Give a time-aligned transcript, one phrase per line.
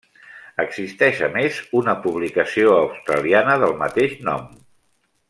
[0.61, 4.49] Existeix a més una publicació australiana del mateix nom.